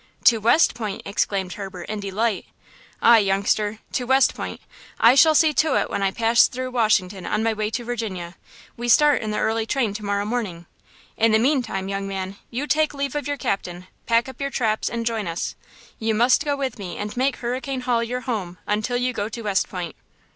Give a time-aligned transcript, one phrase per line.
[0.23, 2.47] "To West Point!" exclaimed Herbert, in delight.
[3.03, 4.59] "Ay, youngster, to West Point.
[4.99, 8.35] I shall see to it when I pass through Washington on my way to Virginia.
[8.75, 10.65] We start in the early train tomorrow morning.
[11.17, 14.89] In the meantime, young man, you take leave of your captain, pack up your traps
[14.89, 15.53] and join us.
[15.99, 19.43] You must go with me and make Hurricane Hall your home until you go to
[19.43, 19.95] West Point."